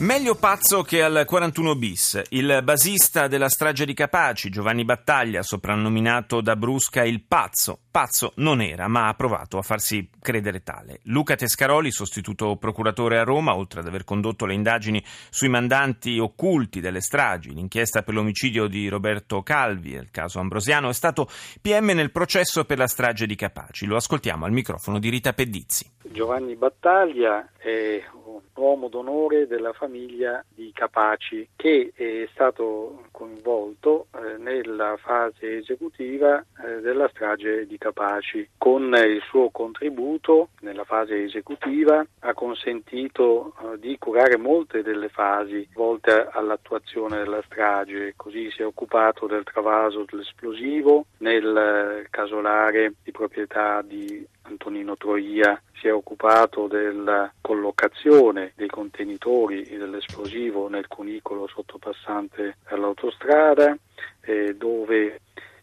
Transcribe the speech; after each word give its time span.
Meglio 0.00 0.36
pazzo 0.36 0.82
che 0.82 1.02
al 1.02 1.24
41 1.26 1.74
bis. 1.74 2.22
Il 2.28 2.60
basista 2.62 3.26
della 3.26 3.48
strage 3.48 3.84
di 3.84 3.94
Capaci, 3.94 4.48
Giovanni 4.48 4.84
Battaglia, 4.84 5.42
soprannominato 5.42 6.40
da 6.40 6.54
Brusca 6.54 7.02
il 7.02 7.24
pazzo. 7.24 7.80
Pazzo 7.90 8.30
non 8.36 8.60
era, 8.60 8.86
ma 8.86 9.08
ha 9.08 9.14
provato 9.14 9.58
a 9.58 9.62
farsi 9.62 10.08
credere 10.20 10.62
tale. 10.62 11.00
Luca 11.04 11.34
Tescaroli, 11.34 11.90
sostituto 11.90 12.54
procuratore 12.54 13.18
a 13.18 13.24
Roma, 13.24 13.56
oltre 13.56 13.80
ad 13.80 13.88
aver 13.88 14.04
condotto 14.04 14.46
le 14.46 14.54
indagini 14.54 15.02
sui 15.30 15.48
mandanti 15.48 16.16
occulti 16.20 16.78
delle 16.78 17.00
stragi, 17.00 17.52
l'inchiesta 17.52 18.02
per 18.02 18.14
l'omicidio 18.14 18.68
di 18.68 18.86
Roberto 18.86 19.42
Calvi 19.42 19.94
e 19.94 19.98
il 19.98 20.12
caso 20.12 20.38
Ambrosiano, 20.38 20.90
è 20.90 20.94
stato 20.94 21.28
PM 21.60 21.86
nel 21.86 22.12
processo 22.12 22.64
per 22.64 22.78
la 22.78 22.86
strage 22.86 23.26
di 23.26 23.34
Capaci. 23.34 23.84
Lo 23.84 23.96
ascoltiamo 23.96 24.44
al 24.44 24.52
microfono 24.52 25.00
di 25.00 25.08
Rita 25.08 25.32
Pedizzi. 25.32 25.90
Giovanni 26.04 26.54
Battaglia 26.54 27.50
è 27.58 28.00
un 28.54 28.62
uomo 28.62 28.88
d'onore 28.88 29.46
della 29.46 29.72
famiglia 29.72 30.44
di 30.48 30.70
Capaci 30.72 31.48
che 31.56 31.92
è 31.94 32.28
stato 32.32 33.04
coinvolto 33.10 34.06
eh, 34.14 34.38
nella 34.38 34.96
fase 34.96 35.58
esecutiva 35.58 36.38
eh, 36.64 36.80
della 36.80 37.08
strage 37.08 37.66
di 37.66 37.78
Capaci. 37.78 38.48
Con 38.56 38.94
il 38.94 39.22
suo 39.28 39.50
contributo 39.50 40.50
nella 40.60 40.84
fase 40.84 41.24
esecutiva 41.24 42.04
ha 42.20 42.34
consentito 42.34 43.54
eh, 43.60 43.78
di 43.78 43.96
curare 43.98 44.36
molte 44.36 44.82
delle 44.82 45.08
fasi 45.08 45.68
volte 45.74 46.28
all'attuazione 46.30 47.18
della 47.18 47.42
strage, 47.44 48.14
così 48.16 48.50
si 48.50 48.62
è 48.62 48.66
occupato 48.66 49.26
del 49.26 49.44
travaso 49.44 50.04
dell'esplosivo 50.08 51.06
nel 51.18 52.06
casolare 52.10 52.94
di 53.02 53.10
proprietà 53.10 53.82
di 53.82 54.26
Antonino 54.48 54.96
Troia 54.96 55.60
si 55.74 55.88
è 55.88 55.92
occupato 55.92 56.66
della 56.66 57.32
collocazione 57.40 58.52
dei 58.56 58.68
contenitori 58.68 59.62
dell'esplosivo 59.76 60.68
nel 60.68 60.88
cunicolo 60.88 61.46
sottopassante 61.46 62.56
all'autostrada, 62.64 63.76
eh, 64.22 64.54
dove 64.56 65.20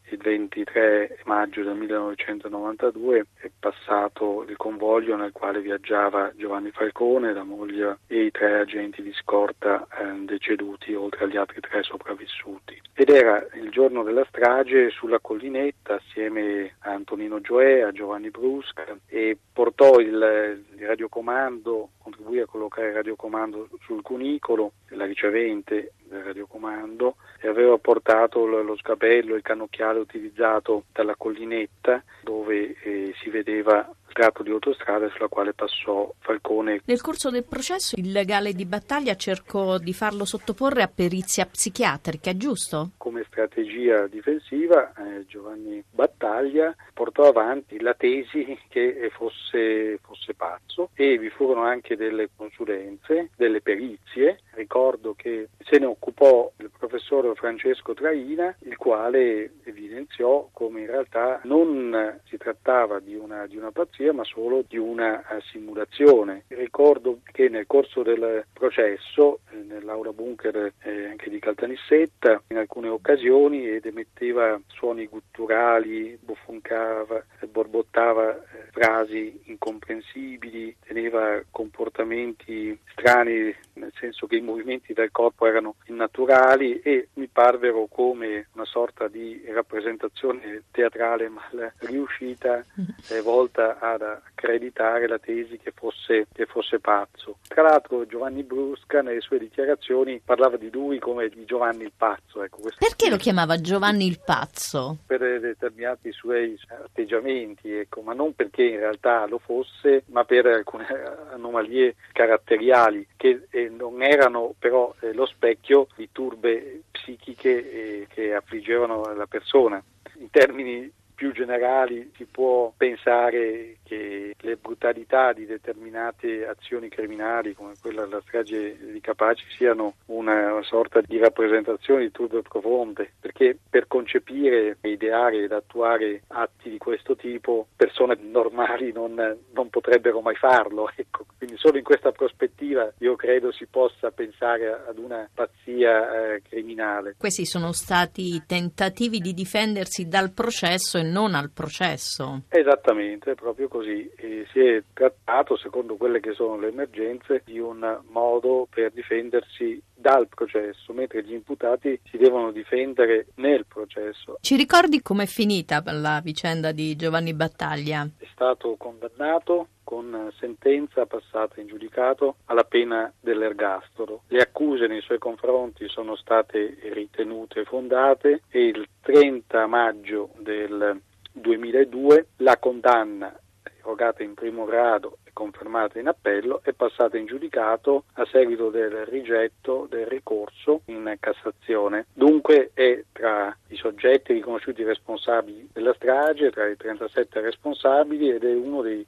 il 0.10 0.18
23 0.18 1.20
maggio 1.26 1.64
del 1.64 1.76
1992 1.76 3.26
è 3.36 3.50
passato 3.58 4.46
il 4.48 4.56
convoglio 4.56 5.16
nel 5.16 5.32
quale 5.32 5.62
viaggiava 5.62 6.32
Giovanni 6.36 6.72
Falcone, 6.72 7.34
la 7.34 7.44
moglie 7.44 8.00
e 8.08 8.26
i 8.26 8.32
tre 8.32 8.60
agenti 8.60 9.02
di 9.02 9.14
scorta 9.14 9.88
eh, 9.90 10.26
deceduti, 10.26 10.94
oltre 10.94 11.26
agli 11.26 11.38
altri 11.38 11.60
tre 11.60 11.82
sopravvissuti. 11.84 12.82
Ed 12.94 13.10
era 13.10 13.46
il 13.56 13.70
giorno 13.70 14.04
della 14.04 14.26
strage 14.30 14.90
sulla 14.90 15.20
collinetta 15.20 15.96
assieme 15.96 16.76
a 16.80 16.92
Antonino 16.92 17.42
Gioè, 17.42 17.82
a 17.82 17.92
Giovanni 17.92 18.30
Brusca 18.30 18.86
e 19.08 19.38
portò 19.52 20.00
il, 20.00 20.64
il 20.78 20.86
radiocomando, 20.86 21.90
contribuì 21.98 22.40
a 22.40 22.46
collocare 22.46 22.90
il 22.90 22.94
radiocomando 22.94 23.70
sul 23.82 24.02
cunicolo, 24.02 24.74
la 24.90 25.06
ricevente 25.06 25.94
del 26.08 26.24
radiocomando 26.24 27.16
e 27.40 27.48
aveva 27.48 27.78
portato 27.78 28.46
lo 28.46 28.76
sgabello, 28.76 29.36
il 29.36 29.42
cannocchiale 29.42 30.00
utilizzato 30.00 30.86
dalla 30.92 31.16
collinetta 31.16 32.04
dove 32.24 32.76
eh, 32.82 33.14
si 33.22 33.30
vedeva 33.30 33.90
tratto 34.16 34.44
di 34.44 34.50
autostrada 34.50 35.10
sulla 35.10 35.28
quale 35.28 35.54
passò 35.54 36.10
Falcone. 36.20 36.80
Nel 36.86 37.02
corso 37.02 37.30
del 37.30 37.44
processo 37.44 37.96
il 37.98 38.14
legale 38.14 38.54
di 38.54 38.66
battaglia 38.66 39.16
cercò 39.16 39.78
di 39.78 39.94
farlo 39.94 40.24
sottoporre 40.24 40.84
a 40.84 40.88
perizia 40.88 41.46
psichiatrica, 41.46 42.38
giusto? 42.38 42.92
Come 42.96 43.26
strategia 43.28 44.08
difensiva 44.08 44.94
eh, 44.94 45.26
Giovanni 45.26 45.84
Battaglia 45.92 46.74
portò 46.94 47.28
avanti 47.28 47.82
la 47.82 47.94
tesi 47.94 48.58
che 48.70 49.12
fosse, 49.14 50.00
fosse 50.02 50.34
pazzo 50.34 50.92
e 50.94 51.18
vi 51.18 51.30
furono 51.30 51.64
anche 51.64 51.98
delle 51.98 52.30
consulenze, 52.34 53.32
delle 53.36 53.60
perizie. 53.60 54.40
Ricordo 54.52 55.14
che 55.14 55.50
se 55.60 55.78
ne 55.78 55.88
occupò 55.88 56.50
il 56.60 56.72
professor 56.78 57.36
Francesco 57.36 57.94
Traina, 57.94 58.56
il 58.60 58.78
quale 58.78 59.56
evidenziò 59.66 60.48
come 60.54 60.82
in 60.82 60.88
realtà 60.88 61.42
non 61.44 62.22
si 62.30 62.38
trattava 62.38 63.00
di 63.00 63.16
una, 63.16 63.46
di 63.46 63.58
una 63.58 63.72
pazzia, 64.06 64.14
ma 64.14 64.24
solo 64.24 64.64
di 64.68 64.78
una 64.78 65.20
eh, 65.28 65.42
simulazione. 65.52 66.44
Ricordo 66.48 67.20
che 67.24 67.50
nel 67.50 67.66
corso 67.66 68.04
del 68.04 68.46
processo, 68.54 69.40
eh, 69.52 69.56
nell'aula 69.58 70.12
bunker 70.12 70.74
eh, 70.80 71.06
anche 71.08 71.30
di 71.30 71.40
Caltanissetta, 71.40 72.44
in 72.50 72.58
alcune 72.58 72.90
occasioni 72.90 73.68
ed 73.68 73.86
emetteva 73.86 74.60
suoni 74.68 75.08
gutturali, 75.08 76.18
buffoncava, 76.22 77.24
borbottava 77.50 78.44
frasi 78.72 79.42
incomprensibili, 79.46 80.76
teneva 80.86 81.42
comportamenti 81.50 82.78
strani, 82.92 83.56
nel 83.74 83.92
senso 83.98 84.28
che 84.28 84.36
i 84.36 84.42
movimenti 84.42 84.94
del 84.94 85.12
corpo 85.12 85.46
erano 85.46 85.76
innaturali 85.86 86.82
e 86.82 87.10
mi 87.14 87.28
parvero 87.28 87.88
come 87.90 88.48
una 88.54 88.66
sorta 88.66 89.08
di 89.08 89.44
rappresentazione 89.48 90.64
teatrale 90.72 91.30
mal 91.30 91.72
riuscita, 91.80 92.64
eh, 93.10 93.22
volta 93.22 93.80
ad 93.96 94.02
accreditare 94.02 95.08
la 95.08 95.20
tesi 95.20 95.58
che 95.58 95.72
fosse, 95.74 96.28
che 96.34 96.46
fosse 96.46 96.80
pazzo. 96.80 97.38
Tra 97.48 97.64
l'altro 97.64 98.06
Giovanni 98.06 98.44
Brusca 98.44 99.02
nelle 99.02 99.22
sue 99.22 99.40
dichiarazioni 99.40 100.22
parlava 100.24 100.58
di 100.58 100.70
lui 100.72 101.00
come 101.00 101.30
di 101.30 101.46
Giovanni 101.46 101.84
il 101.84 101.94
pazzo. 101.96 102.44
Ecco, 102.44 102.60
Perché 102.78 103.10
lo 103.10 103.18
chiamava 103.18 103.60
Giovanni 103.60 104.06
il 104.06 104.20
pazzo? 104.24 104.98
Per 105.06 105.40
determinati 105.40 106.12
suoi 106.12 106.58
atteggiamenti, 106.68 107.72
ecco, 107.72 108.02
ma 108.02 108.14
non 108.14 108.34
perché 108.34 108.64
in 108.64 108.78
realtà 108.78 109.26
lo 109.28 109.40
fosse, 109.40 110.04
ma 110.08 110.24
per 110.24 110.46
alcune 110.46 110.88
anomalie 111.32 111.96
caratteriali 112.12 113.08
che 113.16 113.48
eh, 113.50 113.70
non 113.70 114.02
erano 114.02 114.54
però 114.58 114.94
eh, 115.00 115.14
lo 115.14 115.26
specchio 115.26 115.88
di 115.96 116.10
turbe 116.12 116.84
psichiche 116.92 117.72
eh, 117.72 118.08
che 118.10 118.34
affliggevano 118.34 119.14
la 119.14 119.28
persona. 119.28 119.82
In 120.18 120.30
termini 120.30 120.92
più 121.16 121.32
generali 121.32 122.12
si 122.16 122.26
può 122.26 122.72
pensare 122.76 123.78
che 123.84 124.36
le 124.38 124.56
brutalità 124.58 125.34
di 125.34 125.46
determinate 125.46 126.46
azioni 126.46 126.90
criminali 126.90 127.54
come 127.54 127.74
quella 127.82 128.04
della 128.04 128.22
strage 128.22 128.78
di 128.92 129.00
Capaci 129.00 129.46
siano 129.56 129.96
una 130.08 130.62
sorta 130.64 131.02
di 131.02 131.18
rappresentazione 131.18 132.02
di 132.02 132.12
turbe 132.12 132.42
profonde, 132.42 133.14
perché 133.20 133.58
per 133.70 133.88
concepire, 133.88 134.78
ideare 134.82 135.44
ed 135.44 135.52
attuare 135.52 136.24
atti 136.28 136.70
di 136.70 136.78
questo 136.78 137.16
tipo 137.16 137.68
persone 137.76 138.18
normali 138.20 138.92
non, 138.92 139.14
non 139.54 139.70
potrebbero 139.70 140.22
mai 140.22 140.36
farlo. 140.36 140.90
Ecco. 141.06 141.26
Quindi 141.46 141.62
solo 141.62 141.78
in 141.78 141.84
questa 141.84 142.12
prospettiva 142.12 142.92
io 142.98 143.16
credo 143.16 143.52
si 143.52 143.68
possa 143.68 144.10
pensare 144.10 144.72
ad 144.88 144.98
una 144.98 145.30
pazzia 145.32 146.34
eh, 146.34 146.42
criminale. 146.42 147.14
Questi 147.20 147.46
sono 147.46 147.72
stati 147.72 148.42
tentativi 148.48 149.20
di 149.20 149.32
difendersi 149.32 150.08
dal 150.08 150.32
processo 150.32 150.98
e 150.98 151.04
non 151.04 151.36
al 151.36 151.52
processo. 151.52 152.46
Esattamente, 152.50 153.36
proprio 153.36 153.68
così. 153.68 154.10
E 154.16 154.48
si 154.52 154.60
è 154.60 154.82
trattato, 154.92 155.56
secondo 155.56 155.98
quelle 155.98 156.20
che 156.20 156.34
sono 156.34 156.58
le 156.58 156.70
emergenze, 156.70 157.44
di 157.46 157.60
un 157.60 158.00
modo 158.10 158.68
per 158.68 158.92
difendersi 158.92 159.80
dal 159.94 160.28
processo, 160.28 160.94
mentre 160.94 161.24
gli 161.24 161.34
imputati 161.34 162.00
si 162.10 162.18
devono 162.18 162.52
difendere 162.52 163.28
nel 163.36 163.68
processo. 163.68 164.38
Ci 164.42 164.56
ricordi 164.56 165.04
com'è 165.04 165.28
finita 165.28 165.84
la 165.86 166.22
vicenda 166.24 166.72
di 166.72 166.96
Giovanni 166.96 167.36
Battaglia? 167.36 168.08
È 168.18 168.28
stato 168.32 168.76
condannato 168.78 169.68
con 169.96 170.30
sentenza 170.38 171.06
passata 171.06 171.62
in 171.62 171.68
giudicato 171.68 172.36
alla 172.48 172.66
pena 172.66 173.10
dell'ergastolo. 173.18 174.24
Le 174.28 174.42
accuse 174.42 174.88
nei 174.88 175.00
suoi 175.00 175.20
confronti 175.20 175.88
sono 175.88 176.18
state 176.18 176.78
ritenute 176.92 177.64
fondate 177.64 178.42
e 178.50 178.66
il 178.66 178.86
30 179.02 179.68
maggio 179.68 180.32
del 180.40 181.00
2002 181.32 182.28
la 182.38 182.58
condanna 182.58 183.40
erogata 183.86 184.24
in 184.24 184.34
primo 184.34 184.66
grado 184.66 185.20
e 185.24 185.30
confermata 185.32 186.00
in 186.00 186.08
appello 186.08 186.62
è 186.64 186.74
passata 186.74 187.18
in 187.18 187.28
giudicato 187.28 188.06
a 188.14 188.26
seguito 188.26 188.70
del 188.70 189.06
rigetto 189.06 189.88
del 189.90 190.08
ricorso 190.08 190.82
in 190.86 191.16
Cassazione. 191.20 192.08
Dunque 192.12 192.72
è 192.74 193.04
tra 193.12 193.56
i 193.68 193.76
soggetti 193.76 194.34
riconosciuti 194.34 194.84
responsabili 194.84 195.70
della 195.72 195.94
strage, 195.94 196.50
tra 196.50 196.68
i 196.68 196.76
37 196.76 197.40
responsabili 197.42 198.32
ed 198.32 198.44
è 198.44 198.54
uno 198.54 198.82
dei 198.82 199.06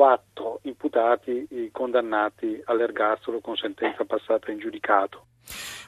24 0.00 0.60
imputati 0.62 1.46
condannati 1.70 2.60
all'ergastolo 2.64 3.40
con 3.40 3.56
sentenza 3.56 4.04
passata 4.04 4.50
in 4.50 4.58
giudicato. 4.58 5.26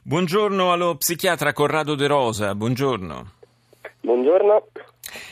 Buongiorno 0.03 0.73
allo 0.73 0.97
psichiatra 0.97 1.53
Corrado 1.53 1.95
De 1.95 2.07
Rosa, 2.07 2.55
buongiorno. 2.55 3.31
Buongiorno. 4.01 4.67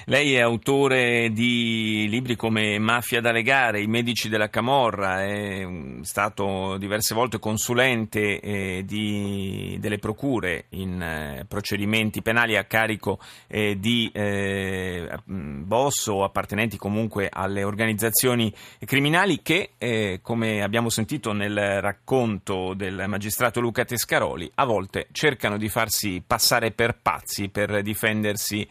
Lei 0.07 0.35
è 0.35 0.41
autore 0.41 1.31
di 1.31 2.07
libri 2.09 2.37
come 2.37 2.79
Mafia 2.79 3.21
da 3.21 3.33
legare, 3.33 3.81
I 3.81 3.87
medici 3.87 4.29
della 4.29 4.49
Camorra, 4.49 5.23
è 5.25 5.67
stato 6.03 6.77
diverse 6.79 7.15
volte 7.15 7.39
consulente 7.39 8.41
eh, 8.41 8.83
di, 8.85 9.77
delle 9.81 9.99
procure 9.99 10.67
in 10.71 11.01
eh, 11.01 11.45
procedimenti 11.47 12.23
penali 12.23 12.57
a 12.57 12.65
carico 12.65 13.19
eh, 13.47 13.79
di 13.79 14.11
boss 14.11 16.07
o 16.09 16.25
appartenenti 16.25 16.77
comunque 16.77 17.29
alle 17.31 17.63
organizzazioni 17.65 18.53
criminali 18.85 19.43
che, 19.43 20.21
come 20.23 20.63
abbiamo 20.63 20.89
sentito 20.89 21.33
nel 21.33 21.81
racconto 21.81 22.75
del 22.75 23.05
magistrato 23.07 23.61
Luca 23.61 23.85
Tescaroli, 23.85 24.51
a 24.55 24.65
volte 24.65 25.09
cercano 25.13 25.57
di 25.57 25.69
farsi 25.69 26.23
passare 26.27 26.71
per 26.73 26.99
pazzi 27.01 27.49
per 27.49 27.83
difendersi 27.83 28.67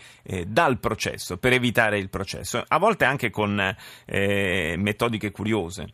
dal 0.47 0.79
processo, 0.99 1.37
per 1.37 1.53
evitare 1.53 1.97
il 1.97 2.09
processo, 2.09 2.61
a 2.67 2.77
volte 2.77 3.05
anche 3.05 3.29
con 3.29 3.57
eh, 4.05 4.75
metodiche 4.77 5.31
curiose. 5.31 5.93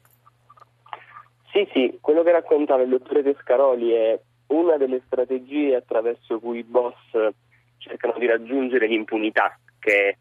Sì, 1.51 1.67
sì, 1.71 1.97
quello 2.01 2.23
che 2.23 2.31
raccontava 2.31 2.81
il 2.81 2.89
dottore 2.89 3.21
Tescaroli 3.21 3.91
è 3.91 4.19
una 4.47 4.77
delle 4.77 5.01
strategie 5.05 5.75
attraverso 5.75 6.39
cui 6.39 6.59
i 6.59 6.63
boss 6.63 6.95
cercano 7.77 8.15
di 8.17 8.25
raggiungere 8.25 8.87
l'impunità, 8.87 9.57
che 9.79 10.17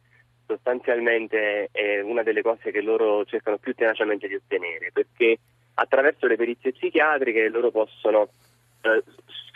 sostanzialmente 0.47 1.71
è 1.73 2.01
una 2.03 2.23
delle 2.23 2.43
cose 2.43 2.71
che 2.71 2.83
loro 2.83 3.25
cercano 3.25 3.57
più 3.57 3.75
tenacemente 3.75 4.29
di 4.29 4.35
ottenere, 4.35 4.91
perché 4.93 5.39
attraverso 5.75 6.27
le 6.27 6.37
perizie 6.37 6.73
psichiatriche 6.73 7.49
loro 7.49 7.71
possono, 7.71 8.29
eh, 8.83 9.03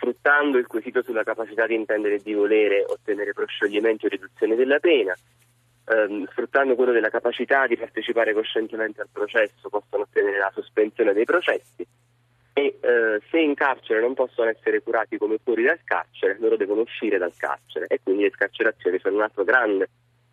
sfruttando 0.08 0.56
il 0.56 0.66
quesito 0.66 1.02
sulla 1.02 1.22
capacità 1.22 1.66
di 1.66 1.74
intendere 1.74 2.16
e 2.16 2.22
di 2.22 2.32
volere, 2.32 2.84
ottenere 2.86 3.32
proscioglimento 3.34 4.06
e 4.06 4.10
riduzione 4.10 4.54
della 4.54 4.78
pena, 4.78 5.14
ehm, 5.86 6.26
sfruttando 6.28 6.74
quello 6.74 6.92
della 6.92 7.10
capacità 7.10 7.66
di 7.66 7.76
partecipare 7.76 8.32
coscientemente 8.32 9.02
al 9.02 9.08
processo, 9.12 9.68
possono 9.68 10.04
ottenere 10.04 10.38
la 10.38 10.50
sospensione 10.54 11.12
dei 11.12 11.24
processi 11.24 11.86
e 12.54 12.78
eh, 12.80 13.20
se 13.30 13.38
in 13.38 13.54
carcere 13.54 14.00
non 14.00 14.14
possono 14.14 14.48
essere 14.48 14.82
curati 14.82 15.18
come 15.18 15.38
fuori 15.42 15.64
dal 15.64 15.80
carcere, 15.84 16.38
loro 16.40 16.56
devono 16.56 16.80
uscire 16.80 17.18
dal 17.18 17.34
carcere 17.36 17.86
e 17.86 18.00
quindi 18.02 18.22
le 18.22 18.30
scarcerazioni 18.30 18.98
sono 18.98 19.16
un 19.16 19.22
altro 19.22 19.44
grande 19.44 19.88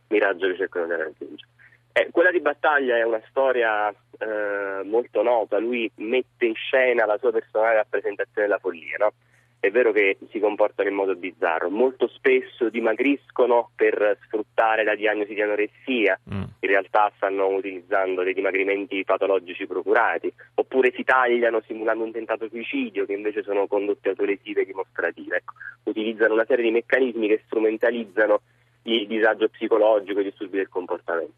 miraggio 0.08 0.48
che 0.48 0.56
cercano 0.56 0.86
di 0.86 0.96
raggiungere. 0.96 1.50
Eh, 1.92 2.10
quella 2.12 2.32
di 2.32 2.42
battaglia 2.42 2.98
è 2.98 3.04
una 3.04 3.22
storia 3.30 3.90
eh, 3.90 4.84
molto 4.84 5.22
nota, 5.22 5.58
lui 5.60 5.90
mette 5.96 6.46
in 6.46 6.56
scena 6.56 7.06
la 7.06 7.18
sua 7.18 7.32
personale 7.32 7.76
rappresentazione 7.76 8.48
della 8.48 8.60
follia, 8.60 8.98
no? 9.00 9.14
È 9.60 9.72
vero 9.72 9.92
che 9.92 10.18
si 10.30 10.40
comportano 10.40 10.90
in 10.90 10.96
modo 10.96 11.16
bizzarro, 11.16 11.70
molto 11.70 12.08
spesso 12.08 12.70
dimagriscono 12.70 13.72
per 13.76 14.18
sfruttare 14.26 14.84
la 14.84 14.96
diagnosi 14.96 15.34
di 15.34 15.42
anoressia, 15.42 16.20
mm. 16.32 16.42
in 16.60 16.70
realtà 16.70 17.12
stanno 17.16 17.48
utilizzando 17.48 18.22
dei 18.22 18.34
dimagrimenti 18.34 19.04
patologici 19.04 19.66
procurati, 19.66 20.32
oppure 20.56 20.94
si 20.96 21.04
tagliano 21.04 21.62
simulando 21.66 22.04
un 22.04 22.12
tentato 22.12 22.48
suicidio 22.48 23.06
che 23.06 23.14
invece 23.14 23.42
sono 23.42 23.66
condotte 23.66 24.10
autolesive 24.10 24.66
dimostrative. 24.66 25.38
Ecco, 25.38 25.54
utilizzano 25.84 26.34
una 26.34 26.46
serie 26.46 26.66
di 26.66 26.72
meccanismi 26.72 27.28
che 27.28 27.42
strumentalizzano 27.46 28.42
il 28.84 29.08
disagio 29.08 29.50
psicologico, 29.50 30.20
i 30.20 30.26
disturbi 30.26 30.58
del 30.58 30.70
comportamento. 30.70 31.34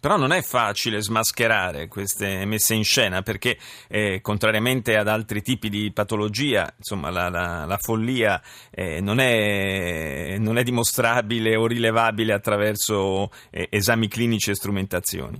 Però 0.00 0.16
non 0.16 0.30
è 0.30 0.42
facile 0.42 1.02
smascherare 1.02 1.88
queste 1.88 2.44
messe 2.44 2.74
in 2.74 2.84
scena 2.84 3.22
perché, 3.22 3.56
eh, 3.88 4.20
contrariamente 4.20 4.96
ad 4.96 5.08
altri 5.08 5.42
tipi 5.42 5.68
di 5.68 5.90
patologia, 5.92 6.72
insomma, 6.76 7.10
la, 7.10 7.28
la, 7.28 7.64
la 7.66 7.76
follia 7.78 8.40
eh, 8.70 9.00
non, 9.00 9.18
è, 9.18 10.36
non, 10.38 10.56
è, 10.56 10.62
dimostrabile 10.62 11.56
o 11.56 11.66
rilevabile 11.66 12.32
attraverso 12.32 13.30
eh, 13.50 13.66
esami 13.70 14.06
clinici 14.06 14.50
e 14.50 14.54
strumentazioni. 14.54 15.36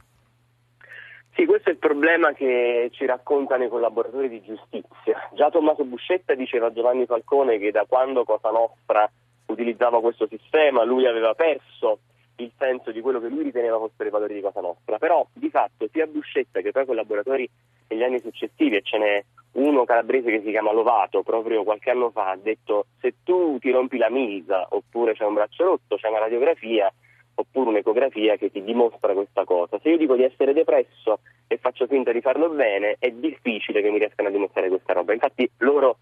Sì, 1.35 1.47
questo 1.47 1.69
è 1.69 1.73
il 1.73 1.79
problema 1.79 2.33
che 2.33 2.91
ci 2.95 3.07
raccontano 3.07 3.63
i 3.63 3.69
collaboratori 3.69 4.29
di 4.29 4.43
giustizia. 4.43 5.31
Già 5.37 5.51
Tommaso 5.51 5.85
Buscetta 5.85 6.35
diceva 6.35 6.67
a 6.67 6.73
Giovanni 6.73 7.07
Falcone 7.07 7.59
che 7.59 7.71
da 7.71 7.85
quando 7.89 8.25
Cosa 8.25 8.51
Nostra 8.51 9.09
utilizzava 9.47 10.01
questo 10.01 10.27
sistema 10.27 10.83
lui 10.83 11.07
aveva 11.07 11.35
perso 11.35 12.01
il 12.39 12.53
senso 12.57 12.91
di 12.93 13.01
quello 13.01 13.21
che 13.21 13.29
lui 13.29 13.43
riteneva 13.43 13.79
fossero 13.79 14.09
i 14.09 14.13
valori 14.13 14.35
di 14.35 14.41
Cosa 14.41 14.61
Nostra, 14.61 14.99
però 14.99 15.27
di 15.33 15.51
fatto 15.51 15.89
sia 15.91 16.07
Buscetta 16.07 16.61
che 16.61 16.73
poi 16.73 16.87
collaboratori 16.87 17.49
negli 17.89 18.03
anni 18.03 18.21
successivi, 18.21 18.77
e 18.77 18.83
ce 18.83 18.99
n'è 18.99 19.25
uno 19.53 19.85
calabrese 19.85 20.31
che 20.31 20.43
si 20.43 20.51
chiama 20.51 20.73
Lovato, 20.73 21.23
proprio 21.23 21.65
qualche 21.65 21.91
anno 21.91 22.11
fa, 22.11 22.31
ha 22.31 22.37
detto 22.37 22.87
se 23.01 23.15
tu 23.25 23.59
ti 23.59 23.71
rompi 23.71 23.97
la 23.97 24.11
milza 24.11 24.67
oppure 24.71 25.15
c'è 25.15 25.25
un 25.25 25.35
braccio 25.35 25.65
rotto, 25.65 25.97
c'è 25.97 26.09
una 26.09 26.19
radiografia 26.19 26.93
oppure 27.35 27.71
un'ecografia 27.71 28.37
che 28.37 28.51
ti 28.51 28.63
dimostra 28.63 29.15
questa 29.15 29.45
cosa. 29.45 29.79
Se 29.81 29.89
io 29.89 29.97
dico 29.97 30.17
di 30.17 30.25
essere 30.25 30.53
depresso 30.53 31.21
e 31.47 31.57
faccio 31.57 31.87
finta 31.87 32.13
di 32.13 32.21
farlo 32.21 32.51
bene, 32.51 32.97
è 32.99 33.11
difficile 33.11 33.81
che 33.81 33.91
mi 33.91 33.99
riescano 33.99 34.29
a 34.29 34.33
dimostrare 34.33 34.69
questa 34.69 34.93
roba. 34.93 35.13
Infatti 35.13 35.49
loro 35.59 35.99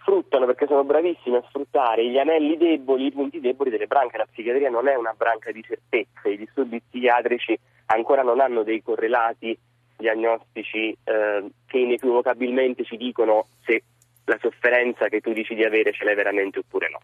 sfruttano 0.00 0.46
perché 0.46 0.66
sono 0.66 0.84
bravissimi 0.84 1.36
a 1.36 1.44
sfruttare 1.48 2.08
gli 2.08 2.18
anelli 2.18 2.56
deboli, 2.56 3.06
i 3.06 3.12
punti 3.12 3.40
deboli 3.40 3.70
delle 3.70 3.86
branche. 3.86 4.16
La 4.16 4.26
psichiatria 4.30 4.70
non 4.70 4.88
è 4.88 4.94
una 4.94 5.14
branca 5.16 5.50
di 5.52 5.62
certezze, 5.62 6.28
i 6.28 6.36
disturbi 6.36 6.80
psichiatrici 6.80 7.58
ancora 7.86 8.22
non 8.22 8.40
hanno 8.40 8.62
dei 8.62 8.82
correlati 8.82 9.56
diagnostici 9.96 10.96
eh, 11.04 11.50
che 11.66 11.78
inequivocabilmente 11.78 12.84
ci 12.84 12.96
dicono 12.96 13.46
se 13.64 13.82
la 14.24 14.38
sofferenza 14.40 15.08
che 15.08 15.20
tu 15.20 15.32
dici 15.32 15.54
di 15.54 15.64
avere 15.64 15.92
ce 15.92 16.04
l'hai 16.04 16.14
veramente 16.14 16.60
oppure 16.60 16.88
no. 16.90 17.00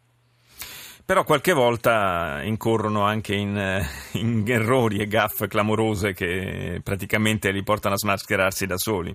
Però 1.05 1.23
qualche 1.23 1.53
volta 1.53 2.41
incorrono 2.43 3.03
anche 3.03 3.35
in, 3.35 3.57
eh, 3.57 3.83
in 4.19 4.43
errori 4.47 4.99
e 4.99 5.07
gaffe 5.07 5.47
clamorose 5.47 6.13
che 6.15 6.81
praticamente 6.83 7.53
li 7.53 7.63
portano 7.63 7.95
a 7.95 7.99
smascherarsi 7.99 8.67
da 8.67 8.77
soli. 8.77 9.15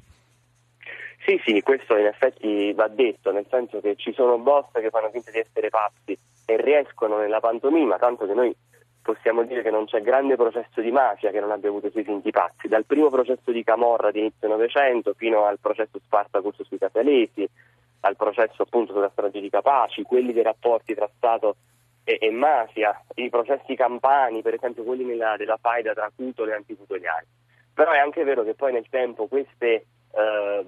Sì, 1.23 1.39
sì, 1.45 1.61
questo 1.61 1.95
in 1.97 2.07
effetti 2.07 2.73
va 2.73 2.87
detto, 2.87 3.31
nel 3.31 3.45
senso 3.49 3.79
che 3.79 3.95
ci 3.95 4.11
sono 4.11 4.39
boss 4.39 4.71
che 4.73 4.89
fanno 4.89 5.11
finta 5.11 5.29
di 5.29 5.37
essere 5.37 5.69
pazzi 5.69 6.17
e 6.45 6.57
riescono 6.57 7.17
nella 7.17 7.39
pantomima, 7.39 7.97
tanto 7.97 8.25
che 8.25 8.33
noi 8.33 8.55
possiamo 9.01 9.43
dire 9.43 9.61
che 9.61 9.69
non 9.69 9.85
c'è 9.85 10.01
grande 10.01 10.35
processo 10.35 10.81
di 10.81 10.91
mafia 10.91 11.31
che 11.31 11.39
non 11.39 11.51
abbia 11.51 11.69
avuto 11.69 11.87
i 11.87 11.91
suoi 11.91 12.03
finti 12.03 12.31
pazzi, 12.31 12.67
dal 12.67 12.85
primo 12.85 13.09
processo 13.09 13.51
di 13.51 13.63
Camorra 13.63 14.11
di 14.11 14.19
inizio 14.19 14.47
Novecento 14.47 15.13
fino 15.13 15.45
al 15.45 15.59
processo 15.59 15.99
Spartacus 16.03 16.63
sui 16.63 16.77
Catalesi, 16.79 17.47
al 18.01 18.15
processo 18.15 18.63
appunto 18.63 18.93
sulla 18.93 19.09
strage 19.09 19.39
di 19.39 19.49
Capaci, 19.49 20.01
quelli 20.01 20.33
dei 20.33 20.43
rapporti 20.43 20.95
tra 20.95 21.09
Stato 21.15 21.55
e, 22.03 22.17
e 22.19 22.31
mafia, 22.31 22.99
i 23.15 23.29
processi 23.29 23.75
campani, 23.75 24.41
per 24.41 24.55
esempio 24.55 24.83
quelli 24.83 25.03
nella, 25.03 25.35
della 25.37 25.57
faida 25.61 25.93
tra 25.93 26.11
Cutolo 26.15 26.49
e 26.49 26.55
Anticutoliani. 26.55 27.27
Però 27.73 27.91
è 27.91 27.99
anche 27.99 28.23
vero 28.23 28.43
che 28.43 28.55
poi 28.55 28.73
nel 28.73 28.87
tempo 28.89 29.27
queste 29.27 29.85
eh, 30.13 30.65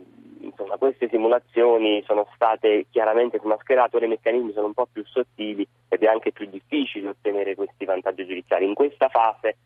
insomma, 0.74 0.78
queste 0.78 1.08
simulazioni 1.10 2.04
sono 2.06 2.28
state 2.36 2.88
chiaramente 2.90 3.40
smascherate, 3.40 3.96
ora 3.96 4.06
i 4.06 4.10
meccanismi 4.10 4.54
sono 4.54 4.68
un 4.68 4.74
po' 4.74 4.88
più 4.92 5.04
sottili 5.06 5.68
ed 5.88 6.02
è 6.02 6.08
anche 6.08 6.32
più 6.32 6.48
difficile 6.48 7.10
ottenere 7.10 7.56
questi 7.56 7.86
vantaggi 7.86 8.26
giudiziari. 8.26 8.66
In 8.66 8.74
questa 8.74 9.10
fase, 9.10 9.58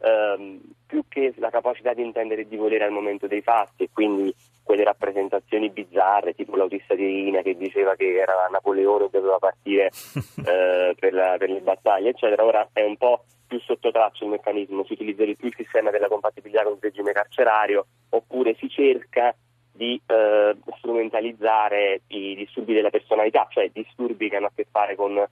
ehm, 0.00 0.60
più 0.86 1.04
che 1.08 1.34
la 1.36 1.50
capacità 1.50 1.92
di 1.92 2.02
intendere 2.02 2.42
e 2.42 2.48
di 2.48 2.56
volere 2.56 2.84
al 2.84 2.90
momento 2.90 3.26
dei 3.26 3.42
fatti 3.42 3.84
e 3.84 3.90
quindi 3.92 4.34
quelle 4.62 4.84
rappresentazioni 4.84 5.70
bizzarre, 5.70 6.34
tipo 6.34 6.56
l'autista 6.56 6.94
di 6.94 7.04
Rina 7.04 7.42
che 7.42 7.56
diceva 7.56 7.94
che 7.96 8.14
era 8.14 8.48
Napoleone 8.50 9.10
che 9.10 9.18
doveva 9.18 9.38
partire 9.38 9.90
eh, 10.46 10.94
per, 10.98 11.12
la, 11.12 11.36
per 11.38 11.50
le 11.50 11.60
battaglie, 11.60 12.10
eccetera, 12.10 12.44
ora 12.44 12.68
è 12.72 12.82
un 12.82 12.96
po' 12.96 13.24
più 13.46 13.60
sotto 13.60 13.90
traccia 13.90 14.24
il 14.24 14.30
meccanismo, 14.30 14.84
si 14.84 14.94
utilizza 14.94 15.24
di 15.24 15.36
più 15.36 15.48
il 15.48 15.54
sistema 15.54 15.90
della 15.90 16.08
compatibilità 16.08 16.62
con 16.62 16.72
il 16.72 16.78
regime 16.80 17.12
carcerario 17.12 17.86
oppure 18.08 18.54
si 18.54 18.68
cerca 18.70 19.34
di 19.74 20.00
eh, 20.06 20.56
strumentalizzare 20.78 22.02
i 22.08 22.36
disturbi 22.36 22.74
della 22.74 22.90
personalità, 22.90 23.46
cioè 23.50 23.70
disturbi 23.72 24.28
che 24.28 24.36
hanno 24.36 24.46
a 24.46 24.52
che 24.54 24.66
fare 24.70 24.94
con 24.94 25.26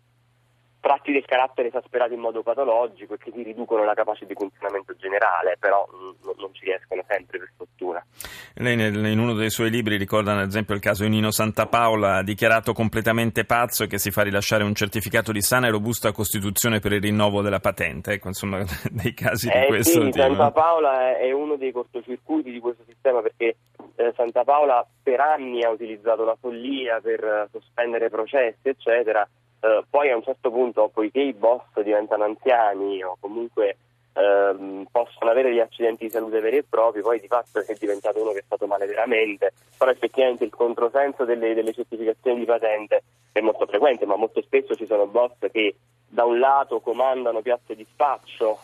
tratti 0.82 1.12
del 1.12 1.24
carattere 1.24 1.68
esasperato 1.68 2.12
in 2.12 2.18
modo 2.18 2.42
patologico 2.42 3.14
e 3.14 3.18
che 3.18 3.30
ti 3.30 3.44
riducono 3.44 3.84
la 3.84 3.94
capacità 3.94 4.26
di 4.26 4.34
funzionamento 4.34 4.94
generale, 4.96 5.56
però 5.58 5.86
mh, 5.88 6.28
mm, 6.28 6.30
non 6.38 6.52
ci 6.52 6.64
riescono 6.64 7.04
sempre 7.06 7.38
per 7.38 7.52
fortuna. 7.56 8.04
Lei 8.54 8.74
nel, 8.74 9.06
in 9.06 9.18
uno 9.20 9.32
dei 9.34 9.48
suoi 9.48 9.70
libri 9.70 9.96
ricorda 9.96 10.32
ad 10.32 10.48
esempio 10.48 10.74
il 10.74 10.80
caso 10.80 11.04
di 11.04 11.10
Nino 11.10 11.30
Santapaola, 11.30 12.22
dichiarato 12.22 12.72
completamente 12.72 13.44
pazzo 13.44 13.84
e 13.84 13.86
che 13.86 13.98
si 13.98 14.10
fa 14.10 14.22
rilasciare 14.22 14.64
un 14.64 14.74
certificato 14.74 15.30
di 15.30 15.40
sana 15.40 15.68
e 15.68 15.70
robusta 15.70 16.10
costituzione 16.10 16.80
per 16.80 16.92
il 16.92 17.00
rinnovo 17.00 17.42
della 17.42 17.60
patente, 17.60 18.14
ecco 18.14 18.26
insomma 18.26 18.58
dei 18.90 19.14
casi 19.14 19.48
eh, 19.48 19.60
di 19.60 19.66
questo 19.66 20.02
sì, 20.02 20.10
tipo. 20.10 20.24
Santapaola 20.24 21.16
è 21.16 21.30
uno 21.30 21.54
dei 21.54 21.70
cortocircuiti 21.70 22.50
di 22.50 22.58
questo 22.58 22.82
sistema 22.88 23.22
perché 23.22 23.56
eh, 24.06 24.12
Santapaola 24.14 24.86
per 25.02 25.20
anni 25.20 25.62
ha 25.62 25.70
utilizzato 25.70 26.24
la 26.24 26.36
follia 26.38 27.00
per 27.00 27.24
eh, 27.24 27.48
sospendere 27.50 28.10
processi 28.10 28.68
eccetera, 28.68 29.26
eh, 29.60 29.84
poi 29.88 30.10
a 30.10 30.16
un 30.16 30.22
certo 30.22 30.50
punto, 30.50 30.90
poiché 30.92 31.20
i 31.20 31.32
boss 31.32 31.80
diventano 31.82 32.24
anziani 32.24 33.02
o 33.02 33.16
comunque 33.20 33.76
ehm, 34.14 34.86
possono 34.90 35.30
avere 35.30 35.52
gli 35.52 35.60
accidenti 35.60 36.04
di 36.04 36.10
salute 36.10 36.40
veri 36.40 36.58
e 36.58 36.64
propri, 36.68 37.00
poi 37.00 37.20
di 37.20 37.28
fatto 37.28 37.64
è 37.64 37.74
diventato 37.78 38.20
uno 38.20 38.32
che 38.32 38.40
è 38.40 38.44
stato 38.44 38.66
male 38.66 38.86
veramente, 38.86 39.52
però 39.76 39.90
effettivamente 39.90 40.44
il 40.44 40.50
controsenso 40.50 41.24
delle, 41.24 41.54
delle 41.54 41.72
certificazioni 41.72 42.40
di 42.40 42.44
patente 42.44 43.02
è 43.32 43.40
molto 43.40 43.66
frequente, 43.66 44.04
ma 44.04 44.16
molto 44.16 44.42
spesso 44.42 44.74
ci 44.74 44.86
sono 44.86 45.06
boss 45.06 45.34
che 45.50 45.76
da 46.08 46.24
un 46.24 46.38
lato 46.38 46.80
comandano 46.80 47.40
piazze 47.40 47.74
di 47.74 47.86
spaccio 47.90 48.58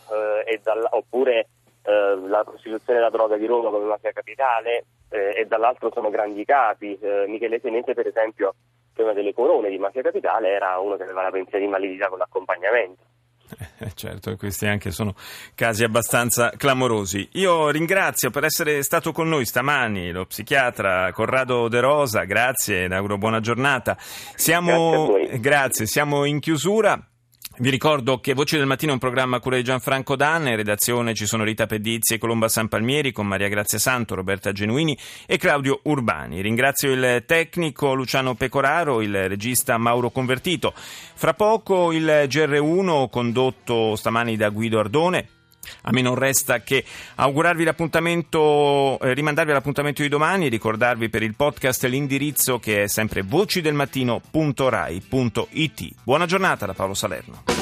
eh, 0.45 0.59
oppure 0.91 1.47
eh, 1.81 2.15
la 2.27 2.43
prostituzione 2.43 2.99
della 2.99 3.09
droga 3.09 3.37
di 3.37 3.47
Roma 3.47 3.69
come 3.69 3.85
mafia 3.85 4.11
capitale 4.11 4.85
eh, 5.09 5.41
e 5.41 5.45
dall'altro 5.45 5.91
sono 5.93 6.09
grandi 6.09 6.45
capi. 6.45 6.97
Eh, 6.99 7.25
Michele 7.27 7.59
Senese 7.59 7.93
per 7.93 8.07
esempio 8.07 8.55
che 8.93 9.03
una 9.03 9.13
delle 9.13 9.33
corone 9.33 9.69
di 9.69 9.77
mafia 9.77 10.01
capitale 10.01 10.49
era 10.49 10.77
uno 10.79 10.95
che 10.95 11.03
aveva 11.03 11.23
la 11.23 11.31
pensione 11.31 11.59
di 11.59 11.65
invalidità 11.65 12.07
con 12.07 12.17
l'accompagnamento. 12.17 13.03
Eh, 13.79 13.91
certo, 13.95 14.35
questi 14.35 14.67
anche 14.67 14.91
sono 14.91 15.15
casi 15.55 15.83
abbastanza 15.83 16.51
clamorosi. 16.55 17.29
Io 17.33 17.69
ringrazio 17.69 18.29
per 18.29 18.43
essere 18.43 18.83
stato 18.83 19.11
con 19.11 19.27
noi 19.27 19.45
stamani 19.45 20.11
lo 20.11 20.25
psichiatra 20.25 21.11
Corrado 21.11 21.67
De 21.67 21.79
Rosa, 21.79 22.25
grazie, 22.25 22.85
auguro 22.85 23.17
buona 23.17 23.39
giornata. 23.39 23.95
Siamo, 23.97 25.13
grazie, 25.13 25.39
grazie, 25.39 25.85
siamo 25.87 26.25
in 26.25 26.39
chiusura. 26.39 27.08
Vi 27.61 27.69
ricordo 27.69 28.21
che 28.21 28.33
Voci 28.33 28.55
del 28.55 28.65
Mattino 28.65 28.91
è 28.91 28.93
un 28.93 29.01
programma 29.01 29.35
a 29.35 29.39
cura 29.41 29.57
di 29.57 29.65
Gianfranco 29.65 30.15
Danne, 30.15 30.51
in 30.51 30.55
redazione 30.55 31.13
ci 31.13 31.25
sono 31.25 31.43
Rita 31.43 31.65
Pedizzi 31.65 32.13
e 32.13 32.17
Colomba 32.17 32.47
San 32.47 32.69
Palmieri 32.69 33.11
con 33.11 33.27
Maria 33.27 33.49
Grazia 33.49 33.77
Santo, 33.77 34.15
Roberta 34.15 34.53
Genuini 34.53 34.97
e 35.25 35.37
Claudio 35.37 35.81
Urbani. 35.83 36.39
Ringrazio 36.39 36.93
il 36.93 37.25
tecnico 37.25 37.93
Luciano 37.93 38.35
Pecoraro, 38.35 39.01
il 39.01 39.27
regista 39.27 39.77
Mauro 39.77 40.09
Convertito. 40.09 40.73
Fra 40.73 41.33
poco 41.33 41.91
il 41.91 42.05
GR1 42.29 43.09
condotto 43.09 43.97
stamani 43.97 44.37
da 44.37 44.47
Guido 44.47 44.79
Ardone. 44.79 45.38
A 45.83 45.91
me 45.91 46.01
non 46.01 46.15
resta 46.15 46.61
che 46.61 46.83
augurarvi 47.15 47.63
l'appuntamento, 47.63 48.99
eh, 48.99 49.13
rimandarvi 49.13 49.51
all'appuntamento 49.51 50.01
di 50.01 50.07
domani 50.07 50.47
e 50.47 50.49
ricordarvi 50.49 51.09
per 51.09 51.21
il 51.23 51.35
podcast 51.35 51.85
l'indirizzo 51.85 52.59
che 52.59 52.83
è 52.83 52.87
sempre 52.87 53.21
vocidelmattino.rai.it. 53.21 55.87
Buona 56.03 56.25
giornata 56.25 56.65
da 56.65 56.73
Paolo 56.73 56.93
Salerno. 56.93 57.58